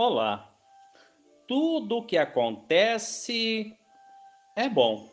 [0.00, 0.48] Olá!
[1.48, 3.76] Tudo o que acontece
[4.54, 5.10] é bom.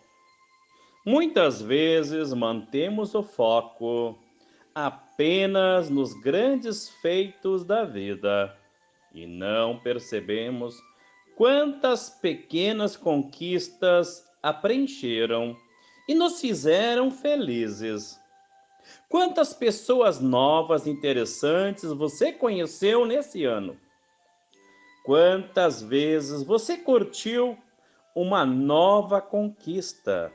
[1.04, 4.15] Muitas vezes mantemos o foco
[4.76, 8.56] apenas nos grandes feitos da vida
[9.12, 10.78] e não percebemos
[11.36, 15.58] quantas pequenas conquistas a preencheram
[16.08, 18.22] e nos fizeram felizes.
[19.09, 23.84] Quantas pessoas novas interessantes você conheceu nesse ano?
[25.05, 27.55] Quantas vezes você curtiu
[28.16, 30.34] uma nova conquista?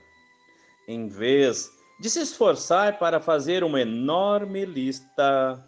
[0.87, 1.69] Em vez
[2.01, 5.61] de se esforçar para fazer uma enorme lista,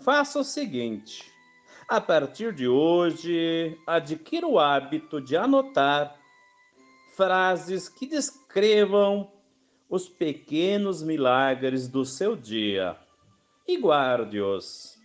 [0.00, 1.30] faça o seguinte:
[1.86, 6.16] a partir de hoje, adquira o hábito de anotar
[7.14, 9.30] frases que descrevam
[9.90, 12.96] os pequenos milagres do seu dia
[13.68, 14.98] e guarde-os.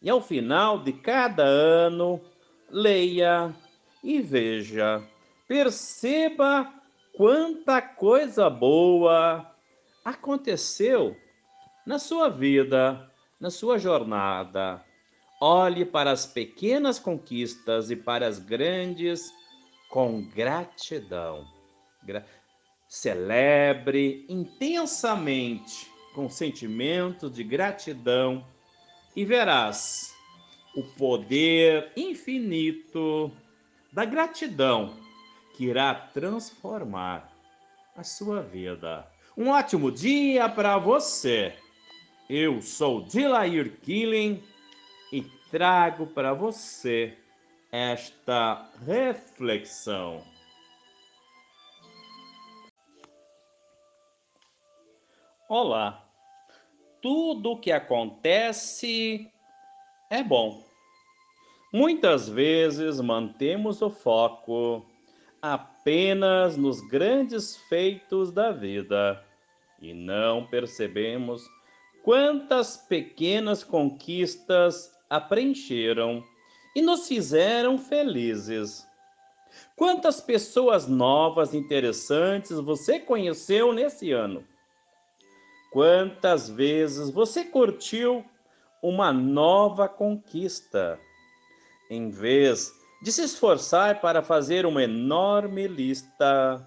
[0.00, 2.20] E ao final de cada ano,
[2.70, 3.54] leia
[4.02, 5.02] e veja.
[5.46, 6.72] Perceba
[7.16, 9.50] quanta coisa boa
[10.04, 11.16] aconteceu
[11.86, 14.84] na sua vida, na sua jornada.
[15.40, 19.32] Olhe para as pequenas conquistas e para as grandes
[19.88, 21.46] com gratidão.
[22.02, 22.24] Gra
[22.88, 28.42] Celebre intensamente com sentimento de gratidão
[29.14, 30.17] e verás
[30.74, 33.32] o poder infinito
[33.92, 34.94] da gratidão
[35.56, 37.32] que irá transformar
[37.96, 39.06] a sua vida.
[39.36, 41.56] Um ótimo dia para você.
[42.28, 44.42] Eu sou Dilair Killing
[45.12, 47.16] e trago para você
[47.72, 50.22] esta reflexão.
[55.48, 56.06] Olá!
[57.00, 59.32] Tudo o que acontece
[60.10, 60.64] é bom.
[61.72, 64.84] Muitas vezes mantemos o foco
[65.40, 69.22] apenas nos grandes feitos da vida
[69.80, 71.44] e não percebemos
[72.02, 76.24] quantas pequenas conquistas a preencheram
[76.74, 78.86] e nos fizeram felizes.
[79.76, 84.44] Quantas pessoas novas interessantes você conheceu nesse ano?
[85.70, 88.24] Quantas vezes você curtiu
[88.82, 90.98] uma nova conquista,
[91.90, 92.72] em vez
[93.02, 96.66] de se esforçar para fazer uma enorme lista.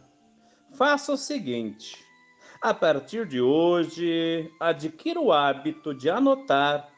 [0.74, 2.06] Faça o seguinte:
[2.62, 6.90] a partir de hoje, adquira o hábito de anotar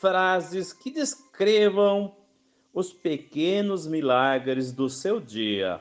[0.00, 2.16] frases que descrevam
[2.74, 5.80] os pequenos milagres do seu dia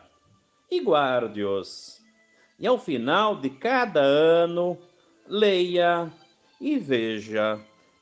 [0.69, 2.01] e guarde-os.
[2.59, 4.77] E ao final de cada ano,
[5.27, 6.11] leia
[6.59, 7.59] e veja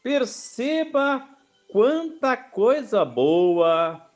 [0.09, 1.23] Perceba
[1.71, 4.09] quanta coisa boa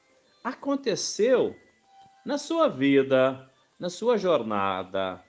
[0.44, 1.56] aconteceu
[2.26, 3.48] na sua vida,
[3.80, 5.24] na sua jornada.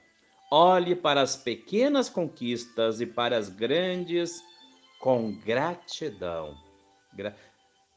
[0.50, 4.42] Olhe para as pequenas conquistas e para as grandes
[5.00, 6.56] com gratidão.
[7.12, 7.36] Gra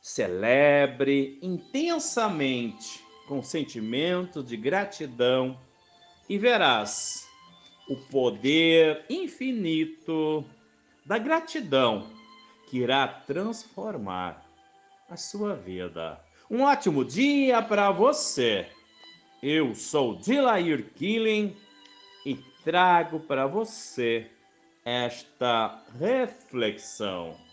[0.01, 5.57] Celebre intensamente com sentimento de gratidão
[6.27, 7.25] e verás
[7.89, 10.43] o poder infinito
[11.05, 12.16] da gratidão
[12.67, 14.45] que irá transformar
[15.09, 16.19] a sua vida.
[16.49, 18.67] Um ótimo dia para você.
[19.41, 21.55] Eu sou Dilair Killing
[22.25, 24.29] e trago para você
[24.83, 27.46] esta reflexão.